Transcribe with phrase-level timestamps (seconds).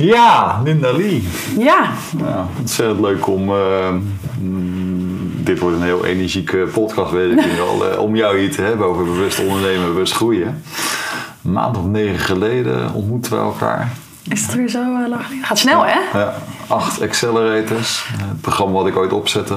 [0.00, 1.28] Ja, Linda Lee.
[1.58, 1.90] Ja.
[2.18, 3.50] ja ontzettend leuk om.
[3.50, 3.94] Uh,
[5.44, 7.92] dit wordt een heel energieke podcast, weet ik al.
[7.92, 10.62] Uh, om jou hier te hebben over bewust ondernemen, bewust groeien.
[11.44, 13.92] Een maand of negen geleden ontmoeten we elkaar.
[14.28, 16.18] Is het weer zo uh, lang Gaat snel, hè?
[16.18, 16.34] Ja,
[16.66, 18.06] acht accelerators.
[18.08, 19.56] Het programma wat ik ooit opzette.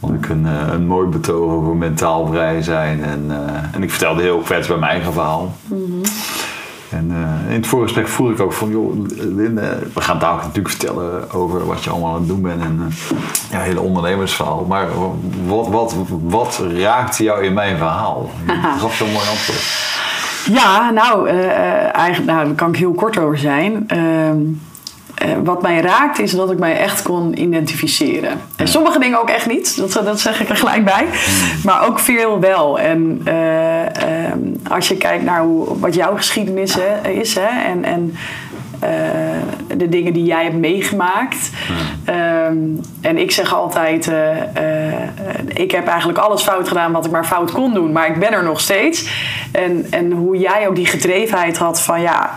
[0.00, 3.04] Vond ik een, een mooi betoog over mentaal vrij zijn.
[3.04, 3.30] En,
[3.72, 5.56] en ik vertelde heel kwetsbaar mijn eigen verhaal.
[5.66, 6.02] Mm -hmm.
[6.90, 10.68] En uh, in het voorgesprek voel ik ook van, joh, Linde, we gaan daar natuurlijk
[10.68, 13.18] vertellen over wat je allemaal aan het doen bent en uh,
[13.50, 14.64] ja, hele ondernemersverhaal.
[14.64, 14.86] Maar
[15.46, 18.30] wat, wat, wat raakte jou in mijn verhaal?
[18.46, 19.94] Je gaf zo'n mooi antwoord.
[20.52, 23.86] Ja, nou, eigenlijk, nou, daar kan ik heel kort over zijn.
[25.26, 28.40] Ehm, wat mij raakt is dat ik mij echt kon identificeren.
[28.56, 31.06] En sommige dingen ook echt niet, dat, dat zeg ik er gelijk bij.
[31.64, 32.78] Maar ook veel wel.
[32.78, 33.80] En uh,
[34.32, 38.16] um, als je kijkt naar hoe, wat jouw geschiedenis hè, is hè, en, en
[39.76, 41.50] de dingen die jij hebt meegemaakt.
[42.08, 44.14] Um, en ik zeg altijd: uh,
[45.46, 48.32] ik heb eigenlijk alles fout gedaan wat ik maar fout kon doen, maar ik ben
[48.32, 49.10] er nog steeds.
[49.52, 52.30] En, en hoe jij ook die gedrevenheid had van ja,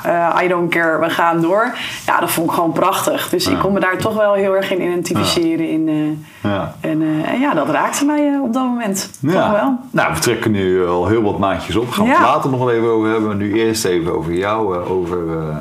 [0.44, 1.76] I don't care, we gaan door.
[2.06, 3.30] Ja, dat vond ik gewoon prachtig.
[3.30, 3.52] Dus ja.
[3.52, 5.66] ik kon me daar toch wel heel erg in identificeren.
[5.66, 5.72] Ja.
[5.72, 6.76] In, ja.
[6.80, 9.10] En, en, ja, dat raakte mij op dat moment.
[9.22, 9.78] Toch wel.
[9.92, 11.92] Nou, we trekken nu al heel wat maandjes op.
[11.92, 13.38] Gaan we het later nog wel even over hebben.
[13.38, 14.78] Nu eerst even over jou.
[14.78, 15.18] over,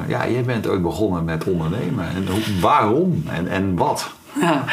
[0.07, 2.09] ja, jij bent ooit begonnen met ondernemen.
[2.09, 2.27] En
[2.61, 4.11] waarom en, en wat?
[4.41, 4.65] Ja.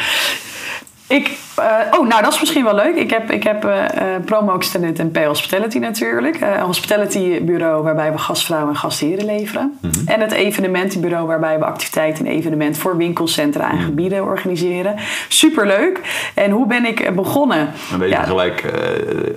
[1.06, 2.96] Ik, uh, oh, nou dat is misschien wel leuk.
[2.96, 3.84] Ik heb, ik heb uh,
[4.24, 6.40] Promo Extended en Pay Hospitality natuurlijk.
[6.40, 9.78] Uh, een hospitality bureau waarbij we gastvrouwen en gastheren leveren.
[9.80, 10.06] Mm -hmm.
[10.06, 14.94] En het evenementenbureau waarbij we activiteiten en evenementen voor winkelcentra en gebieden organiseren.
[15.28, 16.00] Superleuk.
[16.34, 17.70] En hoe ben ik begonnen?
[17.90, 18.22] Dan weet je ja.
[18.22, 18.64] gelijk,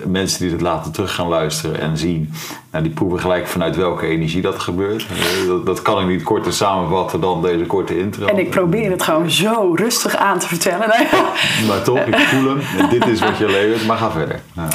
[0.06, 2.32] mensen die het later terug gaan luisteren en zien...
[2.70, 5.06] Nou, die proeven gelijk vanuit welke energie dat gebeurt.
[5.46, 8.26] Dat, dat kan ik niet korter samenvatten dan deze korte intro.
[8.26, 10.88] En ik probeer het gewoon zo rustig aan te vertellen.
[11.68, 12.60] maar toch, ik voel hem.
[12.78, 14.40] En dit is wat je levert, maar ga verder.
[14.52, 14.68] Ja,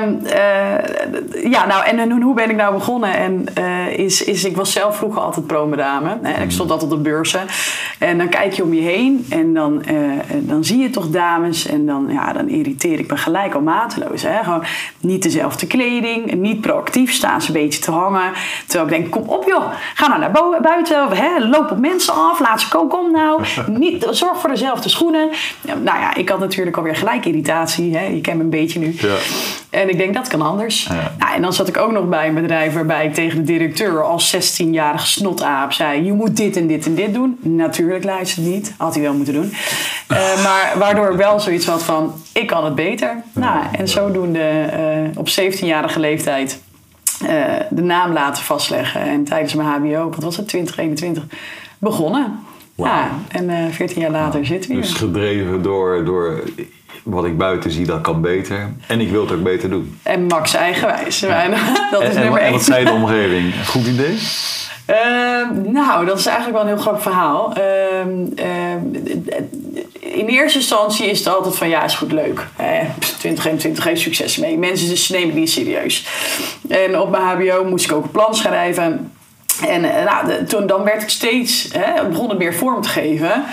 [0.00, 3.14] um, uh, ja nou, en hoe ben ik nou begonnen?
[3.14, 6.18] En uh, is, is, ik was zelf vroeger altijd promedame.
[6.22, 6.42] Hè?
[6.42, 7.40] Ik stond altijd op de beurzen.
[7.98, 9.96] En dan kijk je om je heen en dan, uh,
[10.30, 11.66] dan zie je toch dames.
[11.66, 14.22] En dan, ja, dan irriteer ik me gelijk al mateloos.
[14.22, 14.44] Hè?
[14.44, 14.64] Gewoon
[15.00, 18.32] niet dezelfde kleding, niet proactief staan ze een beetje te hangen.
[18.66, 21.08] Terwijl ik denk, kom op joh, ga nou naar buiten.
[21.16, 21.48] Hè?
[21.48, 23.42] Loop op mensen af, laat ze komen, kom nou.
[23.66, 25.28] Niet, zorg voor dezelfde schoenen.
[25.62, 27.96] Nou ja, ik had natuurlijk alweer gelijk irritatie.
[27.96, 28.04] Hè?
[28.04, 28.94] Je kent me een beetje nu.
[28.98, 29.16] Ja.
[29.70, 30.82] En ik denk, dat kan anders.
[30.82, 31.12] Ja.
[31.18, 34.02] Nou, en dan zat ik ook nog bij een bedrijf waarbij ik tegen de directeur
[34.02, 37.38] als 16-jarige snotaap zei: Je moet dit en dit en dit doen.
[37.42, 38.74] Natuurlijk luisterde niet.
[38.76, 39.52] Had hij wel moeten doen.
[40.12, 43.22] Uh, maar waardoor ik wel zoiets had van: Ik kan het beter.
[43.32, 44.70] Nou, en zodoende
[45.12, 46.60] uh, op 17-jarige leeftijd
[47.22, 47.28] uh,
[47.70, 49.00] de naam laten vastleggen.
[49.00, 51.24] En tijdens mijn HBO, wat was het, 2021,
[51.78, 52.38] begonnen.
[52.80, 52.88] Wow.
[52.88, 54.48] Ja, en uh, 14 jaar later wow.
[54.48, 54.84] zitten we hier.
[54.84, 56.42] Dus gedreven door, door
[57.02, 58.72] wat ik buiten zie, dat kan beter.
[58.86, 59.98] En ik wil het ook beter doen.
[60.02, 61.20] En Max eigenwijs.
[61.20, 61.48] Ja.
[61.90, 62.46] dat is en, nummer en, één.
[62.46, 63.66] En wat zei de omgeving?
[63.66, 64.18] Goed idee?
[64.90, 67.54] Uh, nou, dat is eigenlijk wel een heel grappig verhaal.
[67.58, 68.74] Uh,
[70.00, 72.46] in eerste instantie is het altijd van ja, is goed leuk.
[72.56, 74.58] Eh, 2021 heeft succes mee.
[74.58, 76.06] Mensen ze nemen het niet serieus.
[76.68, 79.12] En op mijn HBO moest ik ook een plan schrijven.
[79.68, 83.44] En nou, de, toen, dan werd ik steeds, hè, begon het meer vorm te geven.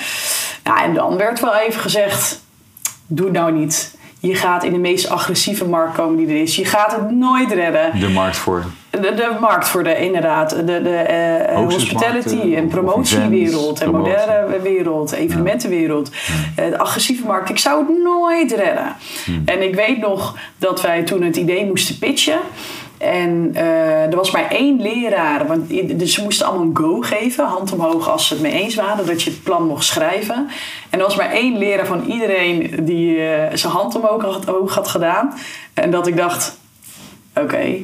[0.63, 2.41] Ja, en dan werd wel even gezegd:
[3.07, 3.95] doe het nou niet.
[4.19, 6.55] Je gaat in de meest agressieve markt komen die er is.
[6.55, 7.99] Je gaat het nooit redden.
[7.99, 8.63] De markt voor.
[8.89, 10.49] De, de markt voor de, inderdaad.
[10.49, 13.81] De, de uh, hospitality en promotiewereld.
[13.81, 15.11] En moderne wereld.
[15.11, 16.11] Evenementenwereld.
[16.55, 16.69] Ja.
[16.69, 17.49] de agressieve markt.
[17.49, 18.95] Ik zou het nooit redden.
[19.25, 19.41] Hmm.
[19.45, 22.39] En ik weet nog dat wij toen het idee moesten pitchen.
[22.97, 25.69] En uh, er was maar één leraar, want
[25.99, 29.05] dus ze moesten allemaal een go geven, hand omhoog als ze het mee eens waren,
[29.05, 30.49] dat je het plan mocht schrijven.
[30.89, 34.75] En er was maar één leraar van iedereen die uh, zijn hand omhoog had, omhoog
[34.75, 35.33] had gedaan.
[35.73, 36.57] En dat ik dacht,
[37.35, 37.75] oké,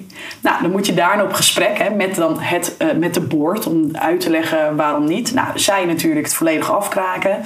[0.42, 3.68] nou dan moet je daarna op gesprek hè, met, dan het, uh, met de board
[3.68, 5.34] om uit te leggen waarom niet.
[5.34, 7.42] Nou, zij natuurlijk het volledig afkraken.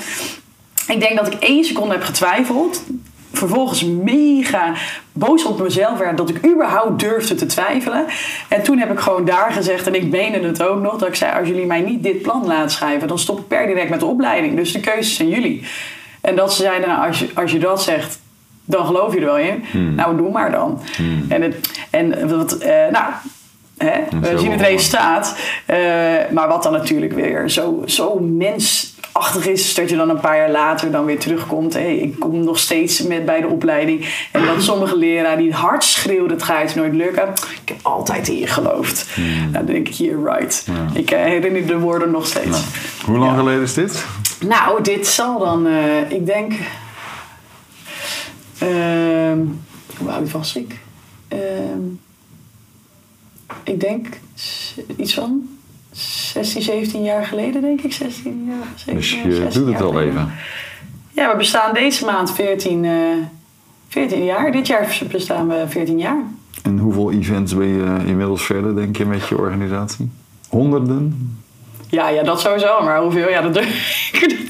[0.87, 2.83] Ik denk dat ik één seconde heb getwijfeld
[3.37, 4.73] vervolgens mega
[5.11, 8.05] boos op mezelf werd dat ik überhaupt durfde te twijfelen.
[8.47, 11.15] En toen heb ik gewoon daar gezegd, en ik meende het ook nog, dat ik
[11.15, 13.99] zei: Als jullie mij niet dit plan laten schrijven, dan stop ik per direct met
[13.99, 14.55] de opleiding.
[14.55, 15.63] Dus de keuzes zijn jullie.
[16.21, 18.19] En dat ze zeiden: nou, als, je, als je dat zegt,
[18.65, 19.63] dan geloof je er wel in.
[19.71, 19.95] Hmm.
[19.95, 20.81] Nou, doe maar dan.
[20.95, 21.25] Hmm.
[21.29, 23.13] En, het, en wat, uh, nou.
[23.77, 25.39] Hè, we zien het resultaat.
[25.69, 25.77] Uh,
[26.31, 30.37] maar wat dan natuurlijk weer zo, zo mens prachtig is, dat je dan een paar
[30.37, 31.73] jaar later dan weer terugkomt.
[31.73, 34.27] Hey, ik kom nog steeds met bij de opleiding.
[34.31, 37.29] En dat sommige leraren die hard schreeuwden, het gaat nooit lukken.
[37.61, 39.07] Ik heb altijd in je geloofd.
[39.13, 39.51] Hmm.
[39.51, 40.65] dan denk ik, hier, right.
[40.93, 42.47] Ik uh, herinner de woorden nog steeds.
[42.47, 42.63] Nou,
[43.05, 44.05] hoe lang geleden is dit?
[44.45, 46.53] Nou, dit zal dan, uh, ik denk...
[48.63, 49.33] Uh,
[49.97, 50.79] hoe oud was ik?
[51.27, 51.81] Ehm,
[53.63, 54.07] ik denk
[54.97, 55.56] iets van
[55.97, 57.93] 16, 17 jaar geleden, denk ik.
[57.93, 58.67] 16 jaar.
[58.75, 60.31] 17 dus je doet het al even.
[61.11, 62.91] Ja, we bestaan deze maand 14, uh,
[63.87, 64.51] 14 jaar.
[64.51, 66.23] Dit jaar bestaan we 14 jaar.
[66.63, 70.09] En hoeveel events ben je inmiddels verder, denk je, met je organisatie?
[70.49, 71.37] Honderden?
[71.89, 72.83] Ja, ja, dat sowieso.
[72.83, 73.29] Maar hoeveel?
[73.29, 73.53] Ja, dat,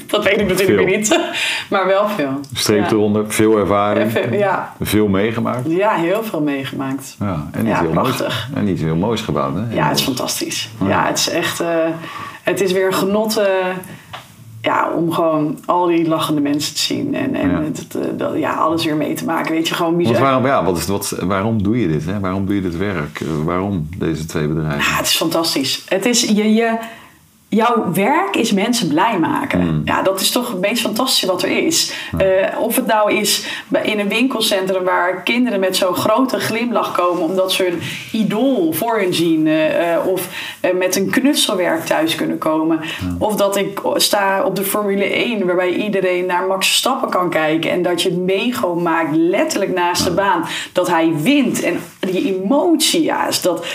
[0.06, 1.18] dat weet ik natuurlijk niet.
[1.70, 2.40] Maar wel veel.
[2.52, 2.90] Streep ja.
[2.90, 4.12] eronder, veel ervaring.
[4.12, 4.74] Veel, ja.
[4.80, 5.70] Veel meegemaakt.
[5.70, 7.16] Ja, heel veel meegemaakt.
[7.18, 8.48] Ja, en niet, heel, prachtig.
[8.48, 9.54] Moois, en niet heel moois gebouwd.
[9.54, 9.74] Hè?
[9.74, 10.70] Ja, het is fantastisch.
[10.86, 11.60] Ja, het is echt...
[11.60, 11.66] Uh,
[12.42, 13.38] het is weer een genot...
[13.38, 13.44] Uh,
[14.62, 17.62] ja, om gewoon al die lachende mensen te zien en, en ja.
[17.62, 19.52] Het, het, ja, alles weer mee te maken.
[19.52, 20.20] Weet je, gewoon bizar.
[20.20, 22.04] waarom, ja, wat is, wat, waarom doe je dit?
[22.04, 22.20] Hè?
[22.20, 23.22] Waarom doe je dit werk?
[23.44, 24.78] Waarom deze twee bedrijven?
[24.78, 25.84] Ja, het is fantastisch.
[25.88, 26.78] Het is, je, je,
[27.48, 29.60] jouw werk is mensen blij maken.
[29.60, 29.82] Hmm.
[29.84, 31.92] Ja, dat is toch het meest fantastische wat er is.
[32.18, 33.46] Eh, of het nou is
[33.82, 37.80] in een winkelcentrum waar kinderen met zo'n grote glimlach komen omdat ze hun
[38.12, 39.46] idool voor hun zien.
[39.46, 40.28] Uh, of
[40.74, 42.80] met een knutselwerk thuis kunnen komen.
[43.18, 47.70] Of dat ik sta op de Formule 1 waarbij iedereen naar Max Verstappen kan kijken.
[47.70, 50.44] En dat je het mego maakt letterlijk naast de baan.
[50.72, 51.62] Dat hij wint.
[51.62, 53.66] En die emotie, ja, is dat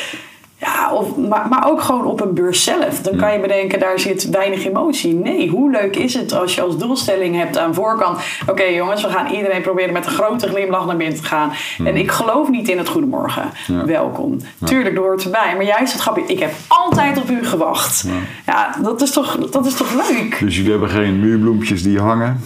[0.63, 3.01] ja, of, maar, maar ook gewoon op een beurs zelf.
[3.01, 5.13] Dan kan je bedenken, daar zit weinig emotie.
[5.13, 8.19] Nee, hoe leuk is het als je als doelstelling hebt aan voorkant...
[8.47, 11.51] oké jongens, we gaan iedereen proberen met een grote glimlach naar binnen te gaan.
[11.85, 13.49] En ik geloof niet in het goedemorgen.
[13.85, 14.37] Welkom.
[14.63, 15.53] Tuurlijk, dat hoort erbij.
[15.55, 18.05] Maar juist het grapje, ik heb altijd op u gewacht.
[18.45, 20.39] Ja, dat, is toch, dat is toch leuk?
[20.39, 22.41] Dus jullie hebben geen muurbloempjes die hangen?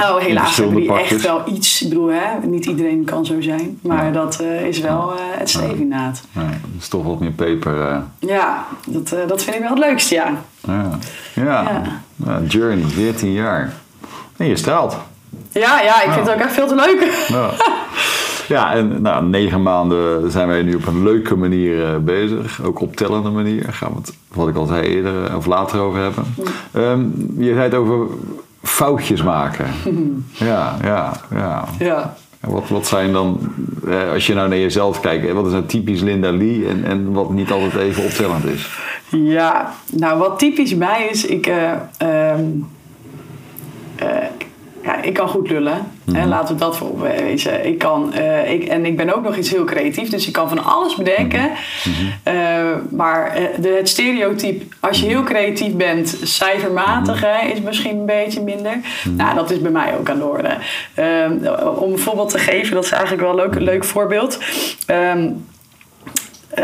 [0.00, 1.82] Oh, helaas hebben die echt wel iets.
[1.82, 3.78] Ik bedoel, hè, niet iedereen kan zo zijn.
[3.82, 6.22] Maar dat uh, is wel uh, het stevinaat.
[6.32, 7.90] Ja, dat is toch wat meer peper.
[7.90, 7.98] Uh.
[8.18, 10.32] Ja, dat, dat vind ik wel het leukste, ja.
[10.66, 10.98] Ja,
[11.34, 12.40] ja.
[12.48, 13.72] Journey, 14 jaar.
[14.36, 14.96] En je straalt.
[15.50, 17.26] Ja, ja, ik vind het ook echt veel te leuk.
[17.28, 17.50] Ja.
[18.48, 22.62] Ja, en nou, negen maanden zijn wij nu op een leuke manier bezig.
[22.62, 23.72] Ook op tellende manier.
[23.72, 26.24] Gaan we het, wat ik al zei eerder of later over hebben.
[26.74, 28.06] Um, je zei het over
[28.66, 29.66] foutjes maken.
[30.32, 31.64] ja, ja, ja.
[31.78, 32.14] ja.
[32.40, 33.40] Wat, wat zijn dan,
[33.88, 37.12] eh, als je nou naar jezelf kijkt, wat is nou typisch Linda Lee en, en
[37.12, 38.80] wat niet altijd even opvallend is?
[39.10, 41.72] Ja, nou wat typisch mij is, ik, uh,
[44.86, 45.92] ja, ik kan goed lullen.
[46.12, 46.28] hè, mhm.
[46.28, 47.66] laten we dat voor wezen.
[47.66, 50.48] Ik kan, uh, ik, en ik ben ook nog iets heel creatief, dus ik kan
[50.48, 51.50] van alles bedenken.
[52.28, 52.34] Uh,
[52.90, 58.06] maar uh, de, het stereotype, als je heel creatief bent, cijfermatig, hè, is misschien een
[58.06, 58.80] beetje minder.
[59.08, 60.56] Nou, dat is bij mij ook aan de orde.
[60.94, 61.32] Ehm,
[61.78, 64.38] om een voorbeeld te geven, dat is eigenlijk wel een leuk, leuk voorbeeld.
[64.86, 65.28] Ehm,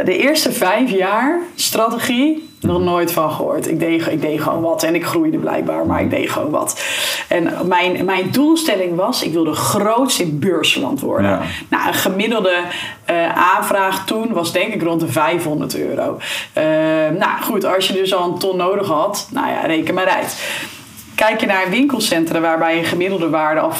[0.04, 3.68] de eerste vijf jaar strategie nog nooit van gehoord.
[3.68, 6.82] Ik deed, ik deed gewoon wat en ik groeide blijkbaar, maar ik deed gewoon wat.
[7.28, 11.40] En mijn, mijn doelstelling was, ik wilde grootst in beursland worden.
[11.68, 12.56] Nou, een gemiddelde
[13.10, 16.18] uh, aanvraag toen was denk ik rond de 500 euro.
[16.58, 16.64] Uh,
[17.18, 20.36] nou goed, als je dus al een ton nodig had, nou ja, reken maar uit.
[21.14, 23.72] Kijk je naar een winkelcentra waarbij een gemiddelde waarde al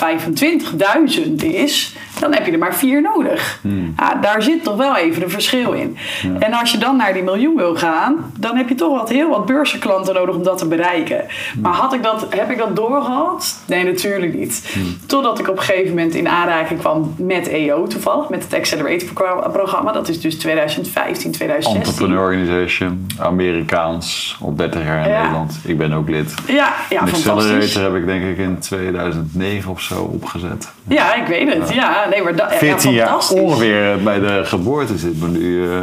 [1.26, 3.58] 25.000 is, dan heb je er maar vier nodig.
[3.62, 3.94] Hmm.
[3.96, 5.96] Ja, daar zit toch wel even een verschil in.
[6.38, 9.28] En als je dan naar die miljoen wil gaan, dan heb je toch wat heel
[9.28, 11.24] wat beurzenklanten nodig om dat te bereiken.
[11.52, 11.62] Hmm.
[11.62, 13.62] Maar had ik dat, heb ik dat doorgehad?
[13.66, 14.70] Nee, natuurlijk niet.
[14.72, 14.96] Hmm.
[15.06, 19.08] Totdat ik op een gegeven moment in aanraking kwam met EO toevallig, met het Accelerator
[19.52, 19.92] programma.
[19.92, 21.76] Dat is dus 2015, 2016.
[21.76, 25.58] Entrepreneur Organization, Amerikaans, op 30 jaar in Nederland.
[25.64, 26.34] Ik ben ook lid.
[26.46, 30.72] Ja, ja Accelerator heb ik denk ik in 2009 of zo opgezet.
[30.88, 31.72] Ja, ik weet het.
[31.72, 35.78] Ja, nee, maar dat, 14 ja, jaar ongeveer bij de geboorte zit maar nu, uh,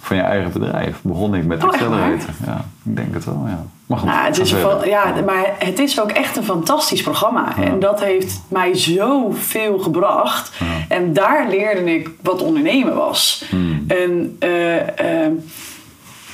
[0.00, 0.96] van je eigen bedrijf.
[1.02, 2.30] Begon ik met oh, Accelerator.
[2.46, 3.64] Ja, ik denk het wel, ja.
[3.86, 7.56] Maar goed, nou, het is van, ja, maar het is ook echt een fantastisch programma.
[7.56, 10.52] En dat heeft mij zoveel gebracht.
[10.88, 13.44] En daar leerde ik wat ondernemen was.
[13.50, 13.84] Hmm.
[13.88, 14.36] En...
[14.40, 15.26] Uh,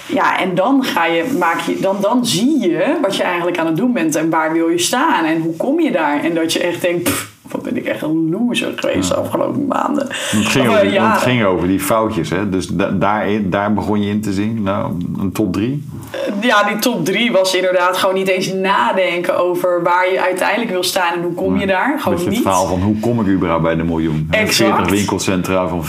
[0.08, 3.66] ja, en dan, ga je, maak je, dan, dan zie je wat je eigenlijk aan
[3.66, 6.24] het doen bent en waar wil je staan en hoe kom je daar.
[6.24, 7.10] En dat je echt denkt,
[7.50, 10.06] wat ben ik echt een loser geweest de afgelopen maanden.
[10.08, 12.48] Het ging, over, het ging over die foutjes, hè?
[12.48, 14.62] dus da daar, daar begon je in te zien.
[14.62, 15.84] Nou, een top drie.
[16.40, 20.82] Ja, die top drie was inderdaad gewoon niet eens nadenken over waar je uiteindelijk wil
[20.82, 22.00] staan en hoe kom je daar.
[22.00, 22.42] Gewoon het niet.
[22.42, 24.28] verhaal van hoe kom ik überhaupt bij de miljoen.
[24.30, 24.74] Exact.
[24.74, 25.84] 40 winkelcentra van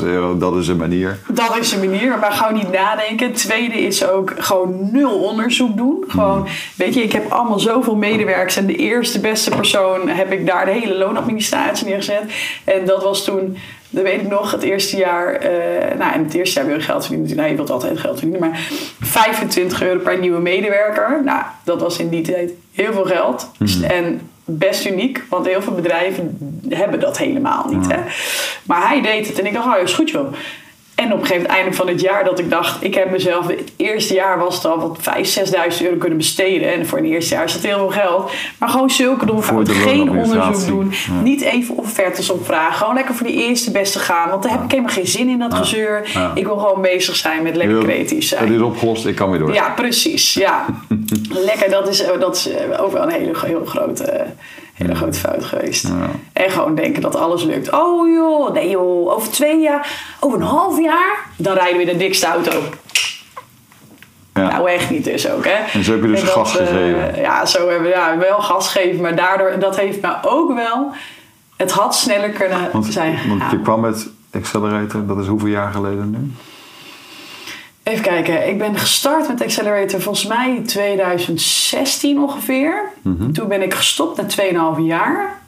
[0.00, 1.18] 25.000 euro, dat is een manier.
[1.28, 3.26] Dat is een manier, maar gewoon niet nadenken.
[3.26, 6.04] Het tweede is ook gewoon nul onderzoek doen.
[6.08, 6.46] Gewoon,
[6.76, 10.64] weet je, ik heb allemaal zoveel medewerkers en de eerste beste persoon heb ik daar
[10.64, 12.22] de hele loonadministratie neergezet.
[12.64, 13.56] En dat was toen
[13.94, 15.44] dat weet ik nog, het eerste jaar.
[15.44, 17.36] Uh, nou, in het eerste jaar wil je geld verdienen.
[17.36, 18.48] Nou, je wilt altijd geld verdienen.
[18.48, 18.68] Maar
[19.00, 21.20] 25 euro per nieuwe medewerker.
[21.24, 23.50] Nou, dat was in die tijd heel veel geld.
[23.58, 23.84] Mhm.
[23.84, 27.92] En best uniek, want heel veel bedrijven hebben dat helemaal niet.
[27.92, 27.98] Hè?
[28.62, 30.32] Maar hij deed het en ik dacht, oh, is goed joh.
[30.94, 33.46] En op een gegeven moment, einde van het jaar, dat ik dacht, ik heb mezelf,
[33.46, 36.72] het eerste jaar was het al wat 5.000, 6.000 euro kunnen besteden.
[36.72, 38.32] En voor een eerste jaar is dat heel veel geld.
[38.58, 40.92] Maar gewoon zulke doen, geen onderzoek doen.
[41.22, 42.74] Niet even offertes opvragen.
[42.74, 44.28] Gewoon lekker voor die eerste beste gaan.
[44.28, 45.58] Want daar heb ik helemaal geen zin in, dat ja.
[45.58, 46.10] gezeur.
[46.34, 48.44] Ik wil gewoon bezig zijn met lekker creatief zijn.
[48.44, 49.54] Het is opgelost, ik kan weer door.
[49.54, 50.34] Ja, precies.
[50.34, 50.64] Ja.
[51.48, 52.48] lekker, dat is, dat is
[52.78, 54.26] ook wel een hele, heel grote
[54.74, 55.92] hele grote fout geweest.
[56.32, 57.72] En gewoon denken dat alles lukt.
[57.72, 59.88] Oh joh, nee joh, over twee jaar,
[60.20, 62.52] over een half jaar, dan rijden we in de dikste auto.
[64.34, 64.48] Ja.
[64.48, 65.64] Nou, echt niet dus ook, hè.
[65.72, 67.20] En zo heb je dus gas uh, gegeven.
[67.20, 69.00] ja, zo hebben we ja, wel gas gegeven.
[69.00, 70.92] Maar daardoor, dat heeft me ook wel...
[71.56, 76.10] Het had sneller kunnen zijn Want je kwam met Accelerator, dat is hoeveel jaar geleden
[76.10, 76.32] nu?
[77.84, 82.82] Even kijken, ik ben gestart met Accelerator volgens mij 2016 ongeveer.
[83.02, 83.32] Mhm.
[83.32, 84.26] Toen ben ik gestopt na
[84.76, 85.38] 2,5 jaar.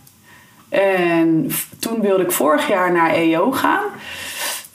[0.69, 3.85] En toen wilde ik vorig jaar naar EO gaan.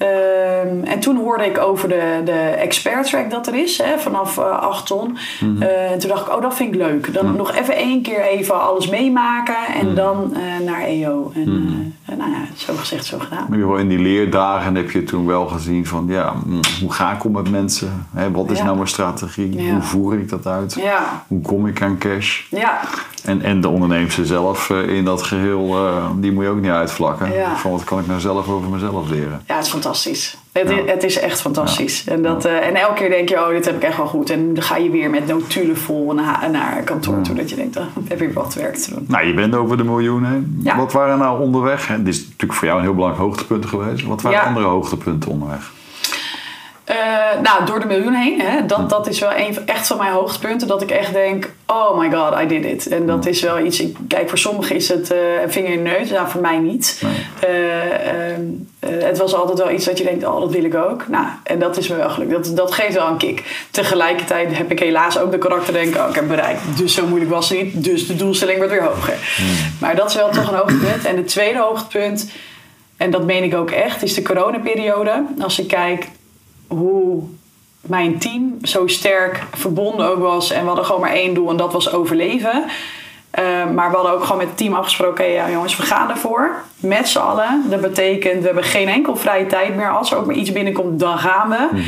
[0.02, 4.38] Ehm, en toen hoorde ik over de, de expert track dat er is, hè, vanaf
[4.38, 5.18] uh, eh, 8 ton.
[5.40, 5.62] Mhm.
[5.62, 7.14] Eh, en toen dacht ik, oh, dat vind ik leuk.
[7.14, 9.96] Dan nog even één keer even alles meemaken en mhm.
[9.96, 11.32] dan uh, naar EO.
[11.36, 12.18] En mhm.
[12.18, 13.46] nou ja, zo gezegd, zo gedaan.
[13.50, 17.24] Maar in die leerdagen heb je toen wel gezien van, ja, mm, hoe ga ik
[17.24, 18.08] om met mensen?
[18.14, 19.72] Hè, wat is nou mijn strategie?
[19.72, 20.74] Hoe voer ik dat uit?
[20.74, 21.24] Ja.
[21.28, 22.42] Hoe kom ik aan cash?
[22.50, 22.80] Ja.
[23.26, 25.78] En, en de onderneemster zelf in dat geheel,
[26.16, 27.32] die moet je ook niet uitvlakken.
[27.56, 29.42] Van wat kan ik nou zelf over mezelf leren?
[29.48, 30.38] Ja, het is fantastisch.
[30.52, 32.04] Het, het, is echt fantastisch.
[32.08, 34.30] En, dat, uh, en elke keer denk je, oh, dit heb ik echt wel goed.
[34.30, 37.36] En dan ga je weer met notulen vol naar, naar kantoor toe.
[37.36, 39.06] Dat je denkt, oh, ik heb weer wat werk te doen.
[39.08, 40.62] Nou, je bent over de miljoenen.
[40.78, 41.88] Wat waren nou onderweg?
[41.88, 44.06] Dit is natuurlijk voor jou een heel belangrijk hoogtepunt geweest.
[44.06, 45.72] Wat waren andere hoogtepunten onderweg?
[47.02, 48.42] Uh, nou, door de miljoen heen.
[48.42, 50.68] Hè, dat, dat is wel een, echt van mijn hoogtepunten.
[50.68, 52.88] Dat ik echt denk, oh my god, I did it.
[52.88, 53.80] En dat is wel iets...
[53.80, 56.10] Ik, kijk, voor sommigen is het uh, een vinger in de neus.
[56.10, 57.02] Nou, voor mij niet.
[57.50, 57.50] Uh,
[58.86, 61.08] het was altijd wel iets dat je denkt, oh, dat wil ik ook.
[61.08, 62.32] Nou, en dat is me wel gelukt.
[62.32, 63.68] Dat, dat geeft wel een kick.
[63.72, 66.62] Tegelijkertijd heb ik helaas ook de karakter denken, oh, ik heb bereikt.
[66.78, 67.84] Dus zo moeilijk was het niet.
[67.84, 69.16] Dus de doelstelling wordt weer hoger.
[69.36, 69.48] Hmm.
[69.80, 71.06] Maar dat is wel toch een hoogtepunt.
[71.06, 72.32] En het tweede hoogtepunt...
[72.98, 75.24] En dat meen ik ook echt, is de coronaperiode.
[75.40, 76.08] Als ik kijk
[76.72, 77.24] hoe
[77.82, 80.52] mijn team zo sterk verbonden ook was.
[80.52, 82.64] En we hadden gewoon maar één doel en dat was overleven.
[83.40, 86.64] Uh, maar we hadden ook gewoon met het team afgesproken: ja, jongens, we gaan ervoor.
[86.80, 87.64] Met z'n allen.
[87.70, 89.92] Dat betekent, we hebben geen enkel vrije tijd meer.
[89.92, 91.68] Als er ook maar iets binnenkomt, dan gaan we.
[91.72, 91.82] Mm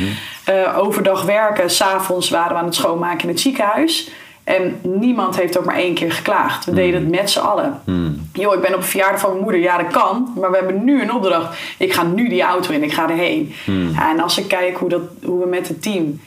[0.76, 4.10] overdag werken, s'avonds waren we aan het schoonmaken in het ziekenhuis.
[4.44, 6.64] En niemand heeft ook maar één keer geklaagd.
[6.64, 7.80] We deden het met z'n allen.
[7.84, 8.28] Hmm.
[8.32, 9.60] ik ben op een verjaardag van mijn moeder.
[9.60, 10.32] Ja, dat kan.
[10.40, 11.58] Maar we hebben nu een opdracht.
[11.78, 12.82] Ik ga nu die auto in.
[12.82, 13.52] Ik ga erheen.
[13.64, 13.90] Hmm.
[13.90, 16.20] Ja, en als ik kijk hoe, dat, hoe we met het team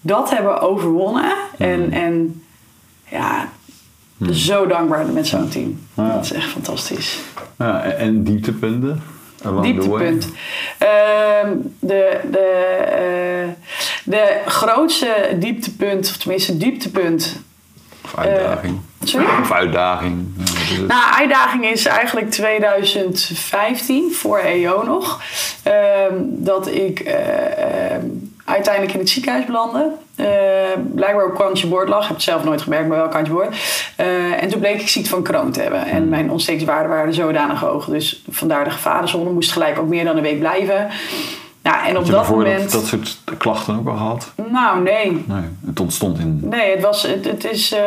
[0.00, 1.32] dat hebben overwonnen.
[1.58, 1.92] En, hmm.
[1.92, 2.42] en
[3.08, 3.48] ja,
[4.30, 5.78] zo dankbaar met zo'n team.
[5.94, 7.18] Dat is echt fantastisch.
[7.58, 9.02] Ja, en dieptepunten?
[9.62, 10.24] Dieptepunt.
[10.24, 12.76] Uh, de, de,
[13.44, 13.52] uh,
[14.04, 17.42] de grootste dieptepunt, of tenminste dieptepunt
[18.12, 18.80] of uitdaging.
[19.14, 20.26] Uh, of uitdaging.
[20.68, 25.22] Ja, nou, uitdaging is eigenlijk 2015, voor EO nog.
[25.66, 25.72] Uh,
[26.20, 27.12] dat ik uh,
[28.44, 29.90] uiteindelijk in het ziekenhuis belandde.
[30.94, 32.00] blijkbaar op kantje boord lag.
[32.00, 33.56] Ik heb het zelf nooit gemerkt, maar wel kantje boord.
[34.40, 35.84] en toen bleek ik ziekte van kroon te hebben.
[35.84, 36.08] En hmm.
[36.08, 37.84] mijn ontstekingswaarden waren zodanig hoog.
[37.84, 39.30] Dus vandaar de gevarenzone.
[39.30, 40.90] Moest gelijk ook meer dan een week blijven.
[41.62, 42.72] Ja, en op dat moment...
[42.72, 44.32] Dat, soort klachten ook al gehad?
[44.50, 45.24] Nou, nee.
[45.26, 46.40] Nee, het ontstond in...
[46.42, 47.02] Nee, het was...
[47.02, 47.72] Het, het is...
[47.72, 47.78] Uh,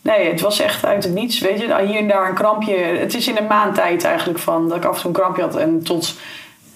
[0.00, 1.38] nee, het was echt uit het niets.
[1.38, 2.76] Weet je, hier en daar een krampje.
[2.76, 5.42] Het is in een maand tijd eigenlijk van dat ik af en toe een krampje
[5.42, 5.56] had.
[5.56, 6.14] En tot...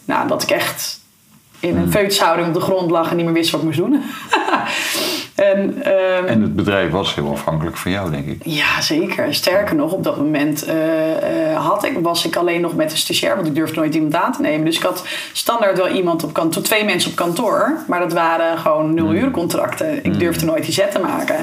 [0.04, 1.00] Nou, dat ik echt
[1.60, 2.46] in een mm.
[2.46, 4.02] op de grond lag en niet meer wist wat ik moest doen.
[5.34, 8.40] En, ehm, en het bedrijf was heel afhankelijk van jou, denk ik.
[8.44, 9.34] Ja, zeker.
[9.34, 13.34] Sterker nog, op dat moment uh, had ik, was ik alleen nog met een stagiair,
[13.34, 14.64] want ik durfde nooit iemand aan te nemen.
[14.64, 18.58] Dus ik had standaard wel iemand op kantoor, twee mensen op kantoor, maar dat waren
[18.58, 19.96] gewoon nul uur contracten.
[19.96, 20.18] Ik mm.
[20.18, 21.36] durfde nooit die zet te maken.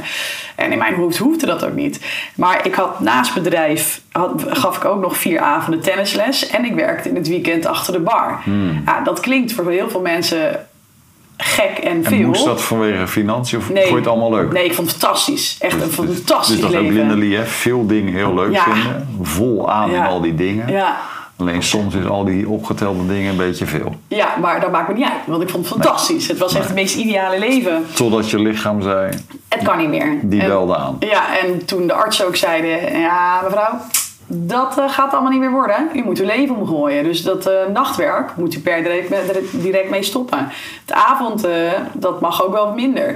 [0.56, 2.00] En in mijn hoofd hoefde dat ook niet.
[2.36, 6.74] Maar ik had naast bedrijf, had, gaf ik ook nog vier avonden tennisles en ik
[6.74, 8.40] werkte in het weekend achter de bar.
[8.46, 8.82] Mm.
[8.86, 10.68] Ja, dat klinkt voor heel veel mensen
[11.42, 12.18] gek en veel.
[12.18, 14.52] En moest dat vanwege financiën of vond je het allemaal leuk?
[14.52, 15.56] Nee, ik vond het fantastisch.
[15.60, 16.86] Echt Dus- een dus- fantastisch Dus dat leven.
[16.88, 17.46] ook Linda Lee, hè?
[17.46, 18.64] veel dingen heel leuk Ja.
[18.64, 19.08] vinden.
[19.22, 20.72] Vol aan in al die dingen.
[20.72, 20.98] Ja.
[21.38, 23.96] Alleen soms is al die opgetelde dingen een beetje veel.
[24.08, 25.14] ja, maar dat maakt me niet uit.
[25.26, 26.28] Want ik vond het fantastisch.
[26.28, 27.86] Het was echt het meest ideale leven.
[27.94, 29.10] Totdat je lichaam zei,
[29.48, 30.20] Het kan niet meer.
[30.22, 30.96] die En- belde aan.
[31.00, 33.00] Ja, en toen de arts ook zeiden...
[33.00, 33.80] Ja, mevrouw,
[34.32, 35.90] dat eh, gaat allemaal niet meer worden.
[35.96, 37.04] U moet uw leven omgooien.
[37.04, 40.48] Dus dat eh, nachtwerk moet u per direct, direct mee stoppen.
[40.86, 43.08] Het avond, eh, dat mag ook wel minder.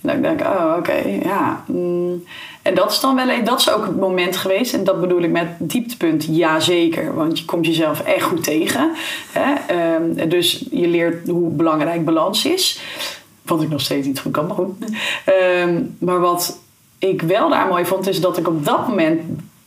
[0.00, 1.64] En dan denk ik, oh, oké, ja.
[1.66, 2.24] mm.
[2.62, 4.74] En dat is dan wel dat is ook het moment geweest.
[4.74, 7.14] En dat bedoel ik met dieptepunt, ja zeker.
[7.14, 8.92] Want je komt jezelf echt goed tegen.
[9.32, 9.54] Hè?
[9.66, 12.80] Ehm, dus je leert hoe belangrijk balans is.
[13.42, 14.70] Wat ik nog steeds niet goed kan, maar goed.
[15.24, 16.58] Ehm, maar wat
[16.98, 19.20] ik wel daar mooi vond, is dat ik op dat moment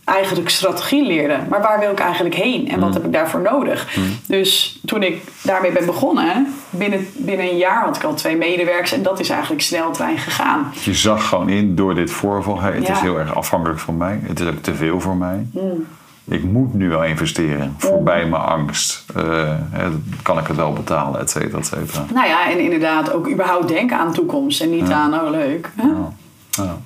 [0.05, 1.37] eigenlijk strategie leerde.
[1.49, 3.97] Maar waar wil ik eigenlijk heen en wat heb ik daarvoor nodig?
[4.27, 8.91] Dus toen ik daarmee ben begonnen, binnen, binnen een jaar had ik al twee medewerkers
[8.91, 10.71] en dat is eigenlijk sneltrein gegaan.
[10.83, 12.93] Je zag gewoon in door dit voorval, hey, het Ja.
[12.93, 14.19] is heel erg afhankelijk van mij.
[14.23, 15.47] Het is ook te veel voor mij.
[16.27, 17.75] Ik moet nu wel investeren.
[17.77, 19.05] Voorbij mijn angst.
[19.15, 19.49] Eh,
[20.21, 22.05] kan ik het wel betalen, et cetera, et cetera.
[22.13, 25.69] Nou ja, en inderdaad ook überhaupt denken aan toekomst en niet aan, oh leuk.
[26.51, 26.77] Ja.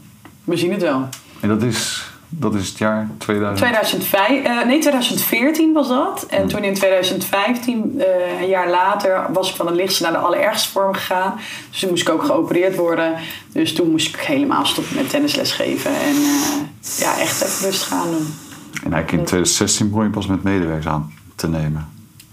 [0.44, 1.08] we zien het wel.
[1.40, 3.58] En dat is, dat is het jaar 2000.
[3.58, 6.26] 2005, eh, nee, 2014 was dat.
[6.30, 10.18] En toen in 2015, eh, een jaar later, was ik van de lichtste naar de
[10.18, 11.40] allerergste vorm gegaan.
[11.70, 13.14] Dus toen moest ik ook geopereerd worden.
[13.52, 15.92] Dus toen moest ik helemaal stoppen met tennisles geven.
[15.92, 18.34] En eh, ja, echt even rustig gaan doen.
[18.84, 21.90] En eigenlijk in 2016 begon je pas met medewerkers aan te nemen.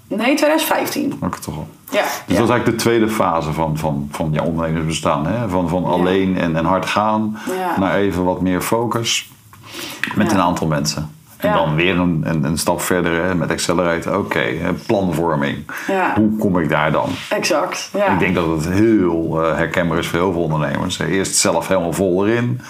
[0.08, 1.18] Nee, 2015.
[1.20, 1.68] Ook toch al.
[1.90, 2.02] Ja.
[2.02, 2.34] Dus ja.
[2.34, 5.26] dat is eigenlijk de tweede fase van, van, van je ondernemersbestaan.
[5.26, 5.48] Hè?
[5.48, 7.78] Van, van alleen en, en hard gaan Ja.
[7.78, 9.30] naar even wat meer focus.
[10.14, 11.10] Met een aantal mensen.
[11.36, 14.18] En dan weer een, een, een stap verder hè, met Accelerate.
[14.18, 15.64] Oké, hè, planvorming.
[16.14, 17.08] Hoe kom ik daar dan?
[17.28, 17.90] Exact.
[17.94, 18.12] Ja.
[18.12, 20.98] Ik denk dat het heel eh, herkenbaar is voor heel veel ondernemers.
[20.98, 21.06] hè.
[21.06, 22.60] Eerst zelf helemaal vol erin.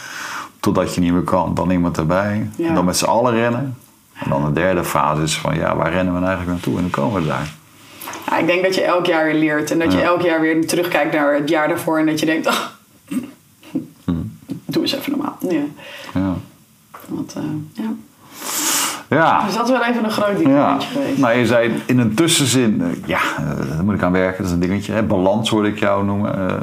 [0.60, 1.54] Totdat je niet meer kan.
[1.54, 2.48] Dan iemand erbij.
[2.56, 2.68] Ja.
[2.68, 3.76] En dan met z'n allen rennen.
[4.12, 6.76] En dan de derde fase is van ja, waar rennen we nou eigenlijk naartoe?
[6.76, 7.52] En dan komen we daar.
[8.30, 9.70] Ja, ik denk dat je elk jaar weer leert.
[9.70, 11.98] En dat je elk jaar weer terugkijkt naar het jaar daarvoor.
[11.98, 12.60] En dat je denkt, oh,
[14.64, 15.38] doe eens even normaal.
[15.48, 15.60] Ja.
[17.36, 17.42] Ja.
[17.42, 17.90] Eh, ja.
[19.08, 19.44] Ja.
[19.44, 21.18] Dus dat is wel even een groot Ja, dingetje geweest.
[21.18, 24.46] nou je zei in een tussenzin, eh, ja, eh, daar moet ik aan werken, dat
[24.46, 24.92] is een dingetje.
[24.92, 25.02] Hè?
[25.02, 26.60] Balans hoorde ik jou noemen.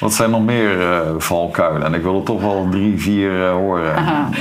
[0.00, 0.76] Wat zijn nog meer
[1.18, 1.84] valkuilen?
[1.84, 3.96] En ik wil er toch wel drie, vier eh, horen.
[3.96, 4.28] Aha.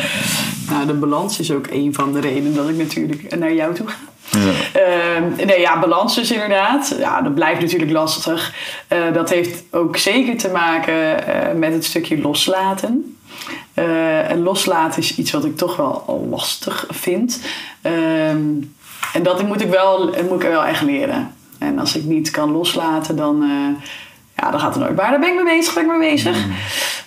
[0.70, 3.88] Nou, de balans is ook een van de redenen dat ik natuurlijk naar jou toe
[3.88, 3.98] ga.
[4.30, 4.80] Ja.
[4.82, 6.96] Ehm, nee, ja, balans dus inderdaad.
[7.00, 8.54] Ja, dat blijft natuurlijk lastig.
[9.14, 11.16] Dat heeft ook zeker te maken
[11.60, 13.19] met het stukje loslaten.
[13.74, 17.42] Eh, en loslaten is iets wat ik toch wel lastig vind.
[17.82, 18.38] Ehm,
[19.14, 21.32] en dat moet ik, wel, moet ik wel echt leren.
[21.58, 23.84] En als ik niet kan loslaten, dan, eh,
[24.44, 24.96] ja, dan gaat het nooit.
[24.96, 26.46] Maar daar ben ik mee bezig, ben ik mee bezig.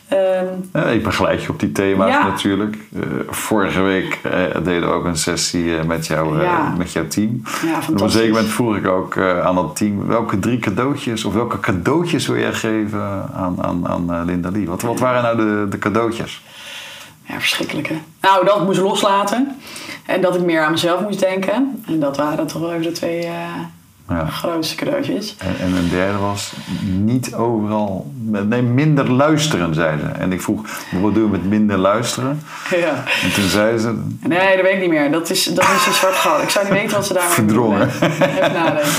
[0.09, 2.27] Ehm, Ja, ik begeleid je op die thema's Ja.
[2.29, 2.77] natuurlijk.
[2.95, 4.33] Eh, vorige week eh,
[4.65, 6.75] deden we ook een sessie eh, met, jou, eh, Ja.
[6.79, 7.43] met jouw team.
[7.67, 10.07] ja, op een zeker moment vroeg ik ook eh, aan dat team...
[10.07, 14.67] welke drie cadeautjes of welke cadeautjes wil jij geven aan, aan, aan eh, Linda Lee?
[14.69, 16.43] Wat, wat waren nou de, de cadeautjes?
[17.27, 18.01] Ja, verschrikkelijk hè.
[18.21, 19.57] Nou, dat moest loslaten.
[20.07, 21.83] En dat ik meer aan mezelf moest denken.
[21.87, 23.61] En dat waren toch wel even de twee eh,
[24.13, 24.27] Ja.
[24.27, 25.37] grootste cadeautjes.
[25.39, 28.11] En, en een derde was niet overal...
[28.49, 30.07] Nee, minder luisteren, zei ze.
[30.07, 30.61] En ik vroeg,
[31.01, 32.43] wat doen we met minder luisteren?
[32.85, 33.05] ja.
[33.23, 35.13] En toen zei ze, Nee, dat weet ik niet meer.
[35.13, 36.43] Dat is, dat is een zwart gat.
[36.43, 37.91] Ik zou niet weten wat ze daarmee Verdrongen.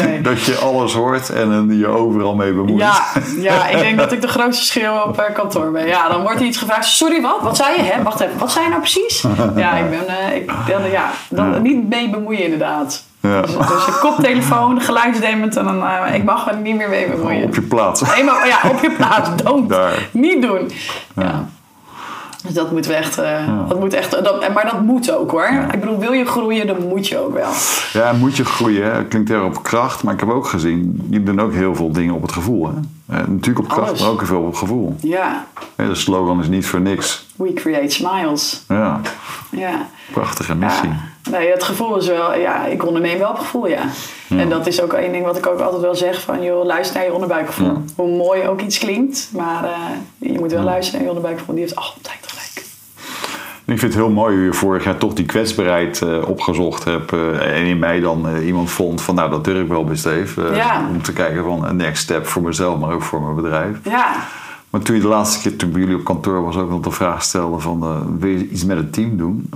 [0.04, 0.22] nee.
[0.22, 2.82] dat je alles hoort en dan je overal mee bemoeit.
[2.82, 3.04] Ja,
[3.50, 5.88] ja, ik denk dat ik de grootste schreeuw op eh, kantoor ben.
[5.88, 6.86] Ja, dan wordt er iets gevraagd.
[6.86, 7.42] Sorry, wat?
[7.42, 7.84] Wat zei je?
[7.84, 8.04] Hè?
[8.04, 9.26] Wacht even, wat zei je nou precies?
[9.56, 13.04] Ja, ik ben, eh, ik ben ja, dan niet mee bemoeien inderdaad.
[13.30, 13.42] Ja.
[13.42, 17.44] Dus, dus een koptelefoon, geluidsdemmend en dan, eh, ik mag er niet meer mee bemoeien.
[17.44, 18.14] Op je plaats.
[18.16, 19.30] Eenmaal, ja, op je plaats.
[19.44, 19.70] Don't.
[19.70, 20.10] Daar.
[20.12, 20.72] Niet doen.
[21.16, 21.48] Ja.
[22.44, 25.50] Dus dat moet echt, eh, dat moet echt dat, maar dat moet ook hoor.
[25.72, 27.52] Ik bedoel, wil je groeien, dan moet je ook wel.
[27.94, 28.94] Ja, moet je groeien.
[28.94, 29.06] Hè?
[29.06, 32.14] Klinkt erg op kracht, maar ik heb ook gezien, jullie doen ook heel veel dingen
[32.14, 32.68] op het gevoel.
[32.68, 32.74] Hè?
[33.14, 34.02] Eh, natuurlijk op kracht, Alles.
[34.02, 34.96] maar ook veel op gevoel.
[35.00, 35.46] Ja,
[35.76, 37.28] de slogan is niet voor niks.
[37.36, 38.64] we create smiles.
[38.68, 39.02] Ja,
[39.52, 39.88] Ja.
[40.14, 40.90] prachtige missie.
[40.90, 41.12] Ja.
[41.32, 43.82] Nee, het gevoel is wel, ja, ik onderneem wel op gevoel, ja.
[44.30, 46.96] En dat is ook één ding wat ik ook altijd wel zeg: van joh, luister
[46.98, 47.78] naar je onderbuikgevoel.
[47.96, 49.72] Hoe mooi ook iets klinkt, maar eh,
[50.32, 51.56] je moet wel luisteren naar je onderbuikgevoel.
[51.56, 52.33] Die heeft altijd.
[53.66, 57.14] Ik vind het heel mooi hoe je vorig jaar toch die kwetsbaarheid eh, opgezocht hebt.
[57.14, 60.06] eh, en in mij dan eh, iemand vond van nou dat durf ik wel best
[60.06, 60.56] even.
[60.56, 60.86] Ja.
[60.90, 63.78] Om te kijken van een next step voor mezelf, maar ook voor mijn bedrijf.
[63.84, 64.16] Ja,
[64.70, 66.92] Maar toen je de laatste keer toen bij jullie op kantoor was ook nog de
[66.92, 69.50] vraag stelde van wil je iets met het team doen?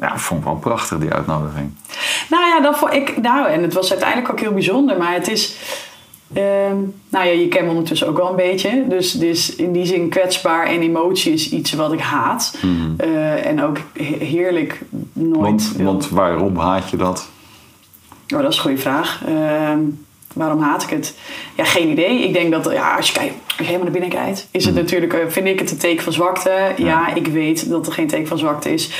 [0.00, 1.70] Ja, vond ik wel prachtig die uitnodiging.
[2.30, 3.20] Nou ja, dat vond ik.
[3.22, 5.56] Nou, en het was uiteindelijk ook heel bijzonder, maar het is.
[6.32, 6.76] Ehm,
[7.08, 8.84] nou ja, je kent me ondertussen ook wel een beetje.
[8.88, 12.56] Dus, dus in die zin kwetsbaar en emotie is iets wat ik haat.
[12.62, 12.90] Mhm.
[12.96, 13.78] Eh, en ook
[14.18, 14.80] heerlijk
[15.12, 15.40] nooit...
[15.40, 17.28] Want, want waarom haat je dat?
[18.34, 19.22] Oh, dat is een goede vraag.
[19.26, 19.78] Ehm,
[20.34, 21.18] waarom haat ik het?
[21.56, 22.22] Ja, geen idee.
[22.22, 24.82] Ik denk dat ja, als, je kijkt, helemaal naar binnen kijkt, is het mhm.
[24.82, 26.72] natuurlijk, eh, vind ik het een teken van zwakte.
[26.76, 27.14] Ja.
[27.14, 28.90] ik weet dat er geen teken van zwakte is.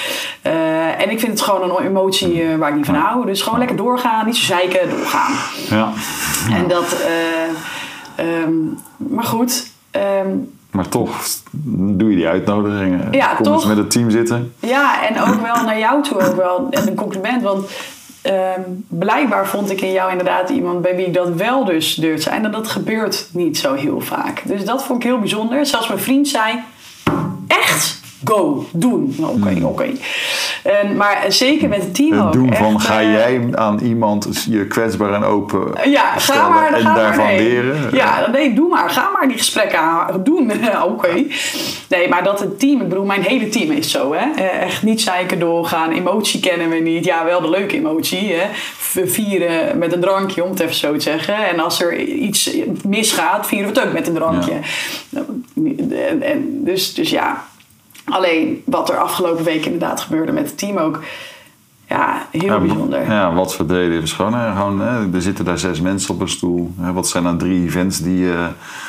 [0.42, 3.26] Eh, en ik vind het gewoon een emotie waar ik niet van hou.
[3.26, 5.32] Dus gewoon lekker doorgaan, niet zo zeiken, doorgaan.
[5.68, 5.92] Ja.
[6.50, 6.96] En dat,
[8.20, 8.54] Ehm,
[8.96, 9.70] maar goed.
[9.90, 10.28] Ehm,
[10.70, 11.10] maar toch
[11.72, 13.08] doe je die uitnodigingen.
[13.10, 13.54] Ja, Kom toch.
[13.54, 14.52] eens met het team zitten.
[14.58, 16.66] Ja, en ook wel naar jou toe ook wel.
[16.70, 17.70] En een compliment, want
[18.22, 22.44] ehm, blijkbaar vond ik in jou inderdaad iemand bij wie dat wel dus durft zijn.
[22.44, 24.42] En dat gebeurt niet zo heel vaak.
[24.44, 25.66] Dus dat vond ik heel bijzonder.
[25.66, 26.58] Zelfs mijn vriend zei,
[27.46, 28.00] echt?
[28.24, 29.14] go, doen.
[29.18, 29.64] Oké, hmm.
[29.64, 29.90] oké.
[30.96, 35.12] Maar zeker met het team het doen van, ga eh, jij aan iemand je kwetsbaar
[35.12, 37.48] en open ja, ga maar, en ga daarvan maar, nee.
[37.48, 37.88] leren?
[37.92, 38.90] Ja, nee, doe maar.
[38.90, 39.80] Ga maar die gesprekken
[40.24, 40.52] doen.
[40.84, 41.24] oké.
[41.88, 44.12] Nee, maar dat het team, ik bedoel, mijn hele team is zo.
[44.12, 44.42] Hè?
[44.42, 45.90] Eh, echt niet zeiken doorgaan.
[45.92, 47.04] Emotie kennen we niet.
[47.04, 48.32] Ja, wel de leuke emotie.
[48.32, 48.46] Hè?
[49.06, 51.48] vieren met een drankje, om het even zo te zeggen.
[51.48, 54.58] En als er iets misgaat, vieren we het ook met een drankje.
[55.90, 57.44] En, en, dus, dus ja,
[58.10, 61.00] Alleen wat er afgelopen week inderdaad gebeurde met het team ook.
[61.90, 63.10] Ja, heel bijzonder.
[63.10, 66.28] Ja, wat verdelen is gewoon, hè, gewoon hè, er zitten daar zes mensen op een
[66.28, 66.74] stoel.
[66.80, 68.48] Hè, wat zijn dan drie events die je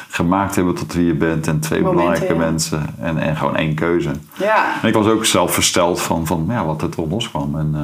[0.10, 4.12] gemaakt hebben tot wie je bent en twee belangrijke mensen en, en gewoon één keuze.
[4.38, 4.66] Ja.
[4.82, 7.60] En ik was ook zelf versteld van, van ja, wat er toch loskwam.
[7.60, 7.84] En, uh,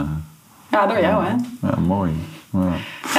[0.71, 1.35] ja, door jou hè?
[1.67, 2.11] Ja, mooi.
[2.49, 2.59] Ja.